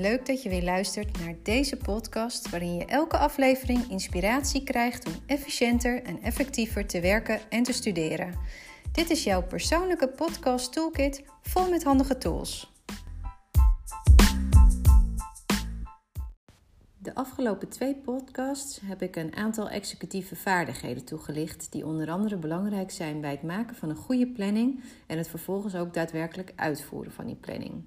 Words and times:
leuk 0.00 0.26
dat 0.26 0.42
je 0.42 0.48
weer 0.48 0.62
luistert 0.62 1.18
naar 1.18 1.34
deze 1.42 1.76
podcast, 1.76 2.50
waarin 2.50 2.74
je 2.74 2.84
elke 2.84 3.18
aflevering 3.18 3.90
inspiratie 3.90 4.64
krijgt 4.64 5.06
om 5.06 5.12
efficiënter 5.26 6.02
en 6.02 6.22
effectiever 6.22 6.86
te 6.86 7.00
werken 7.00 7.40
en 7.48 7.62
te 7.62 7.72
studeren. 7.72 8.34
Dit 8.92 9.10
is 9.10 9.24
jouw 9.24 9.42
persoonlijke 9.42 10.08
podcast 10.08 10.72
toolkit 10.72 11.24
vol 11.42 11.70
met 11.70 11.84
handige 11.84 12.18
tools. 12.18 12.72
De 16.98 17.14
afgelopen 17.14 17.68
twee 17.68 17.94
podcasts 17.94 18.80
heb 18.84 19.02
ik 19.02 19.16
een 19.16 19.36
aantal 19.36 19.68
executieve 19.68 20.36
vaardigheden 20.36 21.04
toegelicht, 21.04 21.72
die 21.72 21.86
onder 21.86 22.10
andere 22.10 22.36
belangrijk 22.36 22.90
zijn 22.90 23.20
bij 23.20 23.30
het 23.30 23.42
maken 23.42 23.76
van 23.76 23.90
een 23.90 23.96
goede 23.96 24.26
planning 24.26 24.82
en 25.06 25.18
het 25.18 25.28
vervolgens 25.28 25.74
ook 25.74 25.94
daadwerkelijk 25.94 26.52
uitvoeren 26.56 27.12
van 27.12 27.26
die 27.26 27.36
planning. 27.36 27.84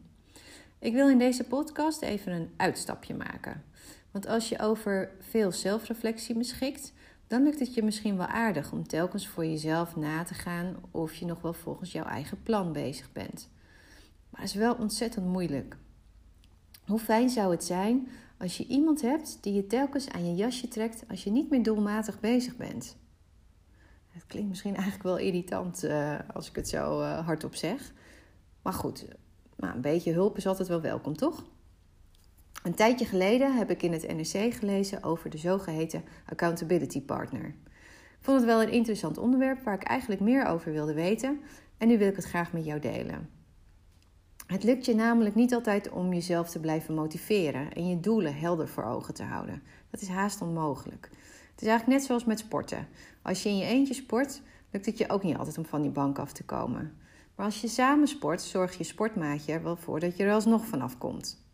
Ik 0.81 0.94
wil 0.94 1.09
in 1.09 1.17
deze 1.17 1.44
podcast 1.44 2.02
even 2.02 2.31
een 2.31 2.49
uitstapje 2.58 3.16
maken. 3.16 3.63
Want 4.12 4.27
als 4.27 4.49
je 4.49 4.59
over 4.59 5.12
veel 5.20 5.52
zelfreflectie 5.52 6.38
beschikt, 6.38 6.94
dan 7.27 7.44
lukt 7.44 7.59
het 7.59 7.73
je 7.73 7.84
misschien 7.84 8.17
wel 8.17 8.26
aardig 8.26 8.71
om 8.71 8.88
telkens 8.88 9.27
voor 9.27 9.45
jezelf 9.45 9.95
na 9.95 10.23
te 10.23 10.34
gaan 10.34 10.76
of 10.91 11.16
je 11.16 11.26
nog 11.26 11.41
wel 11.41 11.54
volgens 11.54 11.91
jouw 11.91 12.05
eigen 12.05 12.44
plan 12.44 12.73
bezig 12.73 13.12
bent. 13.12 13.49
Maar 14.30 14.41
het 14.41 14.49
is 14.49 14.55
wel 14.55 14.73
ontzettend 14.73 15.26
moeilijk. 15.26 15.77
Hoe 16.85 16.99
fijn 16.99 17.29
zou 17.29 17.52
het 17.52 17.63
zijn 17.63 18.07
als 18.38 18.57
je 18.57 18.68
iemand 18.68 19.02
hebt 19.02 19.38
die 19.41 19.54
je 19.54 19.68
telkens 19.68 20.09
aan 20.09 20.26
je 20.26 20.35
jasje 20.35 20.68
trekt 20.68 21.04
als 21.09 21.23
je 21.23 21.32
niet 21.32 21.49
meer 21.49 21.63
doelmatig 21.63 22.20
bezig 22.20 22.57
bent? 22.57 22.98
Het 24.10 24.26
klinkt 24.27 24.49
misschien 24.49 24.73
eigenlijk 24.73 25.04
wel 25.04 25.18
irritant 25.18 25.84
uh, 25.84 26.20
als 26.34 26.49
ik 26.49 26.55
het 26.55 26.70
zo 26.70 27.01
uh, 27.01 27.26
hardop 27.26 27.55
zeg. 27.55 27.93
Maar 28.62 28.73
goed, 28.73 29.05
maar 29.62 29.76
een 29.76 29.81
beetje 29.81 30.13
hulp 30.13 30.37
is 30.37 30.48
altijd 30.48 30.67
wel 30.67 30.81
welkom, 30.81 31.15
toch? 31.17 31.43
Een 32.63 32.76
tijdje 32.76 33.05
geleden 33.05 33.57
heb 33.57 33.70
ik 33.70 33.84
in 33.84 33.91
het 33.91 34.07
NRC 34.07 34.54
gelezen 34.54 35.04
over 35.04 35.29
de 35.29 35.37
zogeheten 35.37 36.04
accountability 36.26 37.01
partner. 37.01 37.45
Ik 38.20 38.27
vond 38.27 38.37
het 38.37 38.49
wel 38.49 38.62
een 38.62 38.71
interessant 38.71 39.17
onderwerp 39.17 39.63
waar 39.63 39.73
ik 39.73 39.84
eigenlijk 39.84 40.21
meer 40.21 40.45
over 40.45 40.71
wilde 40.71 40.93
weten 40.93 41.39
en 41.77 41.87
nu 41.87 41.98
wil 41.98 42.07
ik 42.07 42.15
het 42.15 42.26
graag 42.26 42.54
met 42.54 42.65
jou 42.65 42.79
delen. 42.79 43.29
Het 44.48 44.63
lukt 44.63 44.85
je 44.85 44.95
namelijk 44.95 45.35
niet 45.35 45.54
altijd 45.54 45.89
om 45.89 46.13
jezelf 46.13 46.49
te 46.49 46.59
blijven 46.59 46.93
motiveren 46.93 47.73
en 47.73 47.87
je 47.87 47.99
doelen 47.99 48.35
helder 48.35 48.67
voor 48.67 48.84
ogen 48.84 49.13
te 49.13 49.23
houden. 49.23 49.63
Dat 49.89 50.01
is 50.01 50.07
haast 50.07 50.41
onmogelijk. 50.41 51.09
Het 51.51 51.62
is 51.62 51.67
eigenlijk 51.67 51.99
net 51.99 52.07
zoals 52.07 52.26
met 52.26 52.39
sporten. 52.39 52.87
Als 53.21 53.43
je 53.43 53.49
in 53.49 53.57
je 53.57 53.65
eentje 53.65 53.93
sport, 53.93 54.41
lukt 54.71 54.85
het 54.85 54.98
je 54.98 55.09
ook 55.09 55.23
niet 55.23 55.37
altijd 55.37 55.57
om 55.57 55.65
van 55.65 55.82
die 55.82 55.91
bank 55.91 56.20
af 56.20 56.34
te 56.34 56.43
komen. 56.43 56.98
Maar 57.35 57.46
als 57.46 57.62
je 57.62 57.68
samen 57.68 58.07
sport, 58.07 58.41
zorgt 58.41 58.76
je 58.76 58.84
sportmaatje 58.84 59.54
er 59.54 59.63
wel 59.63 59.76
voor 59.76 59.99
dat 59.99 60.18
je 60.18 60.24
er 60.24 60.34
alsnog 60.34 60.65
vanaf 60.65 60.98
komt. 60.98 61.46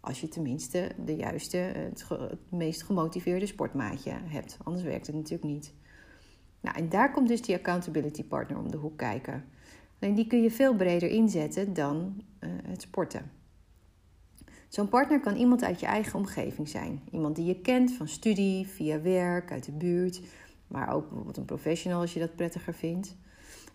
Als 0.00 0.20
je 0.20 0.28
tenminste 0.28 0.90
de 1.04 1.16
juiste, 1.16 1.56
het, 1.56 2.06
meest 2.48 2.82
gemotiveerde 2.82 3.46
sportmaatje 3.46 4.12
hebt. 4.24 4.58
Anders 4.62 4.84
werkt 4.84 5.06
het 5.06 5.16
natuurlijk 5.16 5.44
niet. 5.44 5.74
Nou, 6.60 6.76
en 6.76 6.88
daar 6.88 7.12
komt 7.12 7.28
dus 7.28 7.42
die 7.42 7.54
accountability 7.54 8.24
partner 8.24 8.58
om 8.58 8.70
de 8.70 8.76
hoek 8.76 8.98
kijken. 8.98 9.44
Alleen 10.00 10.14
die 10.14 10.26
kun 10.26 10.42
je 10.42 10.50
veel 10.50 10.74
breder 10.74 11.08
inzetten 11.08 11.72
dan 11.72 12.22
uh, 12.40 12.50
het 12.62 12.82
sporten. 12.82 13.30
Zo'n 14.68 14.88
partner 14.88 15.20
kan 15.20 15.36
iemand 15.36 15.64
uit 15.64 15.80
je 15.80 15.86
eigen 15.86 16.18
omgeving 16.18 16.68
zijn. 16.68 17.02
Iemand 17.10 17.36
die 17.36 17.44
je 17.44 17.60
kent 17.60 17.92
van 17.92 18.08
studie, 18.08 18.66
via 18.66 19.00
werk, 19.00 19.52
uit 19.52 19.64
de 19.64 19.72
buurt. 19.72 20.20
Maar 20.66 20.94
ook 20.94 21.06
bijvoorbeeld 21.06 21.36
een 21.36 21.44
professional 21.44 22.00
als 22.00 22.12
je 22.12 22.20
dat 22.20 22.36
prettiger 22.36 22.74
vindt. 22.74 23.16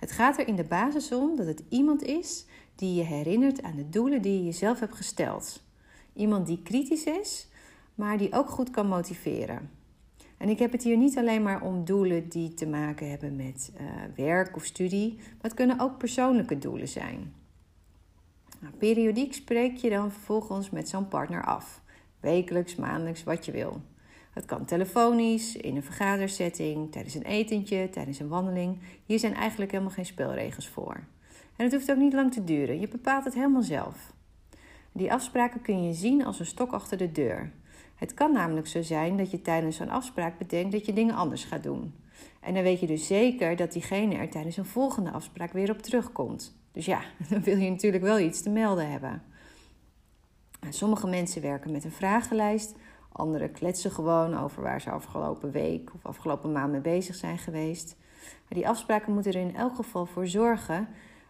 Het 0.05 0.13
gaat 0.13 0.37
er 0.37 0.47
in 0.47 0.55
de 0.55 0.63
basis 0.63 1.11
om 1.11 1.35
dat 1.35 1.45
het 1.45 1.63
iemand 1.69 2.03
is 2.03 2.45
die 2.75 2.93
je 2.93 3.03
herinnert 3.03 3.63
aan 3.63 3.75
de 3.75 3.89
doelen 3.89 4.21
die 4.21 4.33
je 4.33 4.43
jezelf 4.43 4.79
hebt 4.79 4.95
gesteld. 4.95 5.63
Iemand 6.13 6.47
die 6.47 6.61
kritisch 6.63 7.03
is, 7.03 7.47
maar 7.95 8.17
die 8.17 8.33
ook 8.33 8.49
goed 8.49 8.69
kan 8.69 8.87
motiveren. 8.87 9.69
En 10.37 10.49
ik 10.49 10.59
heb 10.59 10.71
het 10.71 10.83
hier 10.83 10.97
niet 10.97 11.17
alleen 11.17 11.43
maar 11.43 11.61
om 11.61 11.85
doelen 11.85 12.29
die 12.29 12.53
te 12.53 12.67
maken 12.67 13.09
hebben 13.09 13.35
met 13.35 13.71
uh, 13.81 13.87
werk 14.15 14.55
of 14.55 14.65
studie, 14.65 15.15
maar 15.15 15.41
het 15.41 15.53
kunnen 15.53 15.79
ook 15.79 15.97
persoonlijke 15.97 16.57
doelen 16.57 16.87
zijn. 16.87 17.33
Nou, 18.59 18.73
periodiek 18.73 19.33
spreek 19.33 19.77
je 19.77 19.89
dan 19.89 20.11
vervolgens 20.11 20.69
met 20.69 20.89
zo'n 20.89 21.07
partner 21.07 21.45
af. 21.45 21.81
Wekelijks, 22.19 22.75
maandelijks, 22.75 23.23
wat 23.23 23.45
je 23.45 23.51
wil. 23.51 23.81
Het 24.35 24.45
kan 24.45 24.65
telefonisch, 24.65 25.55
in 25.55 25.75
een 25.75 25.83
vergadersetting, 25.83 26.91
tijdens 26.91 27.15
een 27.15 27.23
etentje, 27.23 27.89
tijdens 27.89 28.19
een 28.19 28.27
wandeling. 28.27 28.79
Hier 29.05 29.19
zijn 29.19 29.33
eigenlijk 29.33 29.71
helemaal 29.71 29.93
geen 29.93 30.05
spelregels 30.05 30.69
voor. 30.69 31.03
En 31.55 31.63
het 31.63 31.73
hoeft 31.73 31.91
ook 31.91 31.97
niet 31.97 32.13
lang 32.13 32.33
te 32.33 32.43
duren. 32.43 32.79
Je 32.79 32.87
bepaalt 32.87 33.25
het 33.25 33.33
helemaal 33.33 33.61
zelf. 33.61 34.13
Die 34.91 35.13
afspraken 35.13 35.61
kun 35.61 35.83
je 35.83 35.93
zien 35.93 36.25
als 36.25 36.39
een 36.39 36.45
stok 36.45 36.71
achter 36.71 36.97
de 36.97 37.11
deur. 37.11 37.51
Het 37.95 38.13
kan 38.13 38.31
namelijk 38.31 38.67
zo 38.67 38.81
zijn 38.81 39.17
dat 39.17 39.31
je 39.31 39.41
tijdens 39.41 39.77
zo'n 39.77 39.89
afspraak 39.89 40.37
bedenkt 40.37 40.71
dat 40.71 40.85
je 40.85 40.93
dingen 40.93 41.15
anders 41.15 41.43
gaat 41.43 41.63
doen. 41.63 41.93
En 42.41 42.53
dan 42.53 42.63
weet 42.63 42.79
je 42.79 42.87
dus 42.87 43.07
zeker 43.07 43.55
dat 43.55 43.73
diegene 43.73 44.15
er 44.15 44.29
tijdens 44.29 44.57
een 44.57 44.65
volgende 44.65 45.11
afspraak 45.11 45.51
weer 45.51 45.71
op 45.71 45.81
terugkomt. 45.81 46.55
Dus 46.71 46.85
ja, 46.85 47.01
dan 47.29 47.41
wil 47.43 47.57
je 47.57 47.69
natuurlijk 47.69 48.03
wel 48.03 48.19
iets 48.19 48.41
te 48.41 48.49
melden 48.49 48.91
hebben. 48.91 49.23
Sommige 50.69 51.07
mensen 51.07 51.41
werken 51.41 51.71
met 51.71 51.83
een 51.83 51.91
vragenlijst, 51.91 52.75
Anderen 53.17 53.51
kletsen 53.51 53.91
gewoon 53.91 54.37
over 54.37 54.61
waar 54.61 54.81
ze 54.81 54.89
afgelopen 54.89 55.51
week 55.51 55.93
of 55.93 56.05
afgelopen 56.05 56.51
maand 56.51 56.71
mee 56.71 56.81
bezig 56.81 57.15
zijn 57.15 57.37
geweest. 57.37 57.97
Die 58.47 58.67
afspraken 58.67 59.13
moeten 59.13 59.33
er 59.33 59.39
in 59.39 59.55
elk 59.55 59.75
geval 59.75 60.05
voor 60.05 60.27
zorgen 60.27 60.87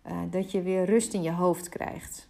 uh, 0.08 0.18
dat 0.30 0.52
je 0.52 0.62
weer 0.62 0.86
rust 0.86 1.14
in 1.14 1.22
je 1.22 1.32
hoofd 1.32 1.70
krijgt. 1.70 2.30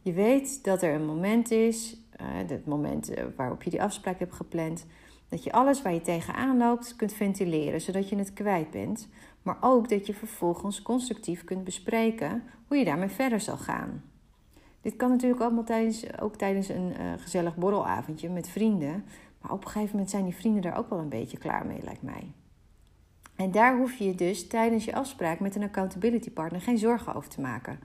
Je 0.00 0.12
weet 0.12 0.64
dat 0.64 0.82
er 0.82 0.94
een 0.94 1.06
moment 1.06 1.50
is, 1.50 1.96
het 2.22 2.66
moment 2.66 3.10
uh, 3.10 3.24
waarop 3.36 3.62
je 3.62 3.70
die 3.70 3.82
afspraak 3.82 4.18
hebt 4.18 4.34
gepland, 4.34 4.86
dat 5.28 5.44
je 5.44 5.52
alles 5.52 5.82
waar 5.82 5.94
je 5.94 6.00
tegenaan 6.00 6.58
loopt 6.58 6.96
kunt 6.96 7.12
ventileren, 7.12 7.80
zodat 7.80 8.08
je 8.08 8.16
het 8.16 8.32
kwijt 8.32 8.70
bent. 8.70 9.08
Maar 9.42 9.56
ook 9.60 9.88
dat 9.88 10.06
je 10.06 10.14
vervolgens 10.14 10.82
constructief 10.82 11.44
kunt 11.44 11.64
bespreken 11.64 12.42
hoe 12.66 12.76
je 12.76 12.84
daarmee 12.84 13.08
verder 13.08 13.40
zal 13.40 13.56
gaan. 13.56 14.02
Dit 14.80 14.96
kan 14.96 15.10
natuurlijk 15.10 15.40
allemaal 15.40 15.64
tijdens, 15.64 16.20
ook 16.20 16.36
tijdens 16.36 16.68
een 16.68 16.92
uh, 17.00 17.12
gezellig 17.16 17.56
borrelavondje 17.56 18.28
met 18.28 18.48
vrienden. 18.48 19.04
Maar 19.40 19.52
op 19.52 19.64
een 19.64 19.70
gegeven 19.70 19.92
moment 19.92 20.10
zijn 20.10 20.24
die 20.24 20.34
vrienden 20.34 20.62
daar 20.62 20.78
ook 20.78 20.90
wel 20.90 20.98
een 20.98 21.08
beetje 21.08 21.38
klaar 21.38 21.66
mee, 21.66 21.82
lijkt 21.82 22.02
mij. 22.02 22.32
En 23.36 23.50
daar 23.50 23.76
hoef 23.76 23.94
je 23.94 24.14
dus 24.14 24.46
tijdens 24.46 24.84
je 24.84 24.94
afspraak 24.94 25.40
met 25.40 25.54
een 25.54 25.62
accountability 25.62 26.30
partner 26.30 26.60
geen 26.60 26.78
zorgen 26.78 27.14
over 27.14 27.30
te 27.30 27.40
maken. 27.40 27.78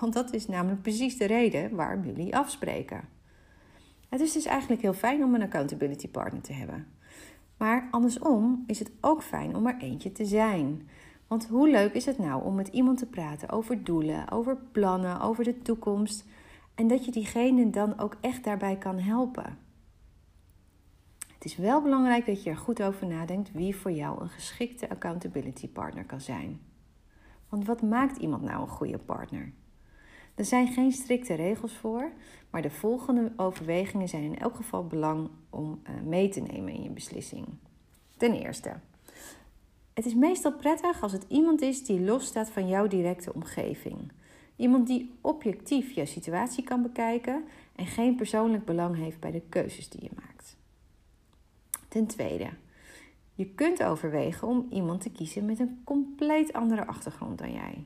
Want 0.00 0.12
dat 0.12 0.32
is 0.32 0.46
namelijk 0.46 0.82
precies 0.82 1.18
de 1.18 1.24
reden 1.24 1.74
waarom 1.74 2.04
jullie 2.04 2.36
afspreken. 2.36 3.08
Het 4.08 4.20
is 4.20 4.32
dus 4.32 4.44
eigenlijk 4.44 4.82
heel 4.82 4.92
fijn 4.92 5.24
om 5.24 5.34
een 5.34 5.42
accountability 5.42 6.08
partner 6.08 6.42
te 6.42 6.52
hebben. 6.52 6.86
Maar 7.56 7.88
andersom 7.90 8.64
is 8.66 8.78
het 8.78 8.90
ook 9.00 9.22
fijn 9.22 9.56
om 9.56 9.66
er 9.66 9.76
eentje 9.78 10.12
te 10.12 10.24
zijn. 10.24 10.88
Want 11.26 11.46
hoe 11.46 11.70
leuk 11.70 11.92
is 11.92 12.06
het 12.06 12.18
nou 12.18 12.44
om 12.44 12.54
met 12.54 12.68
iemand 12.68 12.98
te 12.98 13.06
praten 13.06 13.48
over 13.48 13.84
doelen, 13.84 14.30
over 14.30 14.56
plannen, 14.72 15.20
over 15.20 15.44
de 15.44 15.58
toekomst. 15.58 16.24
En 16.74 16.88
dat 16.88 17.04
je 17.04 17.10
diegene 17.10 17.70
dan 17.70 17.98
ook 17.98 18.16
echt 18.20 18.44
daarbij 18.44 18.76
kan 18.76 18.98
helpen. 18.98 19.58
Het 21.34 21.44
is 21.44 21.56
wel 21.56 21.82
belangrijk 21.82 22.26
dat 22.26 22.42
je 22.42 22.50
er 22.50 22.56
goed 22.56 22.82
over 22.82 23.06
nadenkt 23.06 23.52
wie 23.52 23.76
voor 23.76 23.92
jou 23.92 24.22
een 24.22 24.28
geschikte 24.28 24.88
accountability 24.88 25.68
partner 25.68 26.04
kan 26.04 26.20
zijn. 26.20 26.60
Want 27.48 27.66
wat 27.66 27.82
maakt 27.82 28.16
iemand 28.16 28.42
nou 28.42 28.60
een 28.60 28.68
goede 28.68 28.98
partner? 28.98 29.52
Er 30.34 30.44
zijn 30.44 30.68
geen 30.68 30.92
strikte 30.92 31.34
regels 31.34 31.76
voor, 31.76 32.12
maar 32.50 32.62
de 32.62 32.70
volgende 32.70 33.32
overwegingen 33.36 34.08
zijn 34.08 34.22
in 34.22 34.38
elk 34.38 34.54
geval 34.54 34.86
belang 34.86 35.30
om 35.50 35.80
eh, 35.82 35.94
mee 36.04 36.28
te 36.28 36.40
nemen 36.40 36.72
in 36.72 36.82
je 36.82 36.90
beslissing. 36.90 37.46
Ten 38.16 38.32
eerste, 38.32 38.72
het 39.94 40.06
is 40.06 40.14
meestal 40.14 40.52
prettig 40.52 41.02
als 41.02 41.12
het 41.12 41.24
iemand 41.28 41.62
is 41.62 41.84
die 41.84 42.00
losstaat 42.00 42.50
van 42.50 42.68
jouw 42.68 42.86
directe 42.86 43.34
omgeving. 43.34 44.12
Iemand 44.60 44.86
die 44.86 45.10
objectief 45.20 45.90
jouw 45.90 46.04
situatie 46.04 46.64
kan 46.64 46.82
bekijken 46.82 47.44
en 47.76 47.86
geen 47.86 48.16
persoonlijk 48.16 48.64
belang 48.64 48.96
heeft 48.96 49.20
bij 49.20 49.30
de 49.30 49.42
keuzes 49.48 49.88
die 49.88 50.02
je 50.02 50.10
maakt. 50.14 50.56
Ten 51.88 52.06
tweede, 52.06 52.48
je 53.34 53.46
kunt 53.46 53.82
overwegen 53.82 54.48
om 54.48 54.66
iemand 54.70 55.00
te 55.00 55.10
kiezen 55.10 55.44
met 55.44 55.58
een 55.58 55.80
compleet 55.84 56.52
andere 56.52 56.86
achtergrond 56.86 57.38
dan 57.38 57.52
jij. 57.52 57.84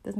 Dat, 0.00 0.14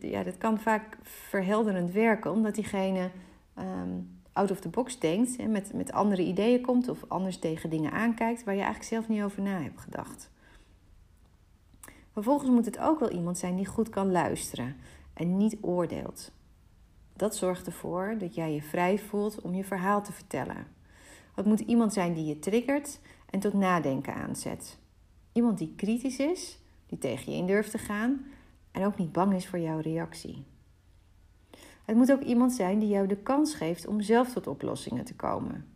ja, 0.00 0.22
dat 0.22 0.38
kan 0.38 0.60
vaak 0.60 0.98
verhelderend 1.02 1.90
werken, 1.90 2.32
omdat 2.32 2.54
diegene 2.54 3.10
um, 3.58 4.20
out 4.32 4.50
of 4.50 4.60
the 4.60 4.68
box 4.68 4.98
denkt 4.98 5.36
en 5.36 5.50
met, 5.50 5.72
met 5.72 5.92
andere 5.92 6.22
ideeën 6.22 6.60
komt 6.60 6.88
of 6.88 7.04
anders 7.08 7.38
tegen 7.38 7.70
dingen 7.70 7.92
aankijkt 7.92 8.44
waar 8.44 8.54
je 8.54 8.62
eigenlijk 8.62 8.92
zelf 8.92 9.08
niet 9.08 9.22
over 9.22 9.42
na 9.42 9.60
hebt 9.60 9.80
gedacht. 9.80 10.30
Vervolgens 12.12 12.50
moet 12.50 12.64
het 12.64 12.78
ook 12.78 13.00
wel 13.00 13.10
iemand 13.10 13.38
zijn 13.38 13.56
die 13.56 13.66
goed 13.66 13.88
kan 13.88 14.10
luisteren 14.10 14.76
en 15.18 15.36
niet 15.36 15.56
oordeelt. 15.60 16.32
Dat 17.16 17.36
zorgt 17.36 17.66
ervoor 17.66 18.14
dat 18.18 18.34
jij 18.34 18.54
je 18.54 18.62
vrij 18.62 18.98
voelt 18.98 19.40
om 19.40 19.54
je 19.54 19.64
verhaal 19.64 20.02
te 20.02 20.12
vertellen. 20.12 20.66
Het 21.34 21.46
moet 21.46 21.60
iemand 21.60 21.92
zijn 21.92 22.14
die 22.14 22.24
je 22.24 22.38
triggert 22.38 23.00
en 23.30 23.40
tot 23.40 23.52
nadenken 23.52 24.14
aanzet. 24.14 24.78
Iemand 25.32 25.58
die 25.58 25.72
kritisch 25.76 26.18
is, 26.18 26.58
die 26.86 26.98
tegen 26.98 27.32
je 27.32 27.38
in 27.38 27.46
durft 27.46 27.70
te 27.70 27.78
gaan 27.78 28.26
en 28.70 28.84
ook 28.84 28.98
niet 28.98 29.12
bang 29.12 29.34
is 29.34 29.46
voor 29.46 29.58
jouw 29.58 29.80
reactie. 29.80 30.44
Het 31.84 31.96
moet 31.96 32.12
ook 32.12 32.22
iemand 32.22 32.52
zijn 32.52 32.78
die 32.78 32.88
jou 32.88 33.06
de 33.06 33.16
kans 33.16 33.54
geeft 33.54 33.86
om 33.86 34.00
zelf 34.00 34.32
tot 34.32 34.46
oplossingen 34.46 35.04
te 35.04 35.14
komen. 35.14 35.66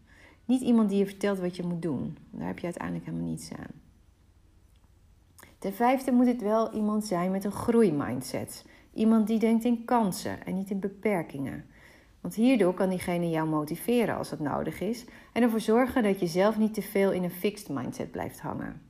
Niet 0.45 0.63
iemand 0.63 0.89
die 0.89 0.99
je 0.99 1.07
vertelt 1.07 1.39
wat 1.39 1.57
je 1.57 1.63
moet 1.63 1.83
doen. 1.83 2.19
Daar 2.31 2.47
heb 2.47 2.59
je 2.59 2.65
uiteindelijk 2.65 3.05
helemaal 3.07 3.29
niets 3.29 3.53
aan. 3.53 3.81
Ten 5.59 5.73
vijfde 5.73 6.13
moet 6.13 6.27
het 6.27 6.43
wel 6.43 6.75
iemand 6.75 7.05
zijn 7.05 7.31
met 7.31 7.45
een 7.45 7.53
groeimindset. 7.53 8.65
Iemand 8.95 9.27
die 9.27 9.39
denkt 9.39 9.65
in 9.65 9.85
kansen 9.85 10.47
en 10.47 10.55
niet 10.55 10.71
in 10.71 10.81
beperkingen. 10.81 11.65
Want 12.21 12.35
hierdoor 12.35 12.75
kan 12.75 12.89
diegene 12.89 13.31
jou 13.31 13.49
motiveren 13.49 14.17
als 14.17 14.31
dat 14.31 14.39
nodig 14.39 14.81
is 14.81 15.05
en 15.33 15.43
ervoor 15.43 15.61
zorgen 15.61 16.03
dat 16.03 16.21
je 16.21 16.27
zelf 16.27 16.59
niet 16.59 16.75
te 16.75 16.83
veel 16.83 17.13
in 17.13 17.23
een 17.23 17.31
fixed 17.31 17.69
mindset 17.69 18.11
blijft 18.11 18.41
hangen. 18.41 18.81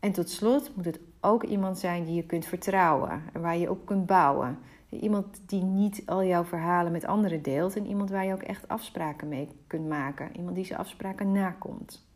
En 0.00 0.12
tot 0.12 0.30
slot 0.30 0.76
moet 0.76 0.84
het 0.84 1.00
ook 1.20 1.44
iemand 1.44 1.78
zijn 1.78 2.04
die 2.04 2.14
je 2.14 2.26
kunt 2.26 2.46
vertrouwen 2.46 3.22
en 3.32 3.40
waar 3.40 3.56
je 3.56 3.70
op 3.70 3.86
kunt 3.86 4.06
bouwen. 4.06 4.58
Iemand 4.90 5.40
die 5.46 5.62
niet 5.62 6.02
al 6.06 6.24
jouw 6.24 6.44
verhalen 6.44 6.92
met 6.92 7.04
anderen 7.04 7.42
deelt 7.42 7.76
en 7.76 7.86
iemand 7.86 8.10
waar 8.10 8.26
je 8.26 8.32
ook 8.32 8.42
echt 8.42 8.68
afspraken 8.68 9.28
mee 9.28 9.48
kunt 9.66 9.88
maken. 9.88 10.36
Iemand 10.36 10.56
die 10.56 10.64
zijn 10.64 10.78
afspraken 10.78 11.32
nakomt. 11.32 12.06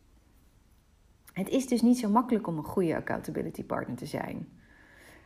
Het 1.33 1.49
is 1.49 1.67
dus 1.67 1.81
niet 1.81 1.99
zo 1.99 2.09
makkelijk 2.09 2.47
om 2.47 2.57
een 2.57 2.63
goede 2.63 2.95
accountability 2.95 3.63
partner 3.63 3.97
te 3.97 4.05
zijn. 4.05 4.47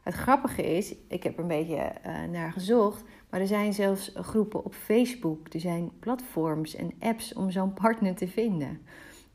Het 0.06 0.13
grappige 0.13 0.75
is, 0.75 0.96
ik 1.07 1.24
heb 1.24 1.34
er 1.34 1.40
een 1.40 1.48
beetje 1.48 1.92
uh, 2.06 2.24
naar 2.31 2.52
gezocht, 2.52 3.04
maar 3.30 3.40
er 3.40 3.48
zijn 3.48 3.74
zelfs 3.74 4.12
groepen 4.16 4.66
op 4.66 4.74
Facebook, 4.74 5.54
er 5.54 5.60
zijn 5.60 5.92
platforms 6.00 6.75
en 6.75 6.92
apps 7.00 7.34
om 7.34 7.52
zo'n 7.52 7.74
partner 7.74 8.16
te 8.16 8.28
vinden. 8.28 8.80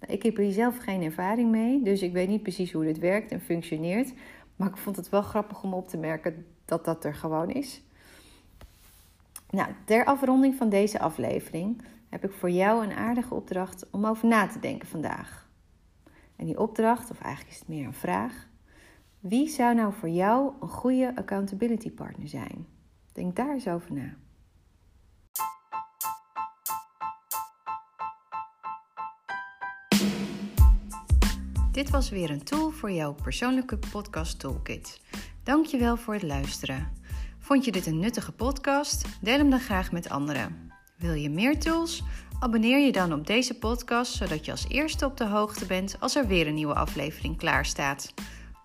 Nou, 0.01 0.13
ik 0.13 0.23
heb 0.23 0.37
hier 0.37 0.53
zelf 0.53 0.77
geen 0.79 1.03
ervaring 1.03 1.51
mee, 1.51 1.83
dus 1.83 2.03
ik 2.03 2.13
weet 2.13 2.29
niet 2.29 2.43
precies 2.43 2.73
hoe 2.73 2.85
dit 2.85 2.99
werkt 2.99 3.33
en 3.33 3.41
functioneert. 3.41 4.13
Maar 4.57 4.69
ik 4.69 4.77
vond 4.77 4.97
het 4.97 5.09
wel 5.09 5.23
grappig 5.23 5.63
om 5.63 5.75
op 5.75 5.89
te 5.89 5.97
merken 5.97 6.47
dat 6.65 6.85
dat 6.85 7.05
er 7.05 7.15
gewoon 7.15 7.51
is. 7.51 7.83
Nou, 9.51 9.69
ter 9.85 10.05
afronding 10.05 10.55
van 10.55 10.69
deze 10.69 11.01
aflevering 11.01 11.83
heb 12.09 12.25
ik 12.25 12.33
voor 12.33 12.51
jou 12.51 12.85
een 12.85 12.93
aardige 12.93 13.35
opdracht 13.35 13.91
om 13.91 14.07
over 14.07 14.29
na 14.29 14.47
te 14.47 14.61
denken 14.61 14.89
vandaag. 14.89 15.49
En 16.37 16.47
die 16.47 16.59
opdracht, 16.59 17.11
of 17.11 17.21
eigenlijk 17.21 17.55
is 17.55 17.59
het 17.59 17.69
meer 17.69 17.87
een 17.87 17.95
vraag: 17.95 18.49
wie 19.21 19.49
zou 19.49 19.75
nou 19.75 19.93
voor 19.93 20.09
jou 20.09 20.53
een 20.61 20.69
goede 20.69 21.17
accountability 21.17 21.91
partner 21.91 22.29
zijn? 22.29 22.67
Denk 23.13 23.37
daar 23.37 23.53
eens 23.53 23.69
over 23.69 23.93
na. 23.93 24.17
Dit 31.73 31.91
was 31.91 32.11
weer 32.11 32.31
een 32.31 32.45
tool 32.45 32.71
voor 32.71 32.91
jouw 32.91 33.15
persoonlijke 33.15 33.79
podcast 33.93 34.39
toolkit. 34.39 35.01
Dankjewel 35.43 35.97
voor 35.97 36.15
het 36.15 36.23
luisteren. 36.23 36.93
Vond 37.39 37.65
je 37.65 37.73
dit 37.73 37.87
een 37.87 37.99
nuttige 37.99 38.33
podcast? 38.33 39.05
Deel 39.21 39.39
hem 39.39 39.51
dan 39.51 39.61
graag 39.61 39.93
met 39.93 40.09
anderen. 40.09 40.73
Wil 40.97 41.13
je 41.13 41.31
meer 41.31 41.59
tools? 41.59 42.03
Abonneer 42.41 42.79
je 42.79 42.93
dan 42.93 43.13
op 43.13 43.27
deze 43.27 43.59
podcast 43.59 44.13
zodat 44.13 44.45
je 44.45 44.51
als 44.51 44.69
eerste 44.69 45.05
op 45.05 45.17
de 45.17 45.27
hoogte 45.27 45.67
bent 45.67 45.97
als 46.01 46.17
er 46.17 46.27
weer 46.27 46.47
een 46.47 46.55
nieuwe 46.55 46.75
aflevering 46.75 47.37
klaar 47.37 47.67
staat. 47.67 48.15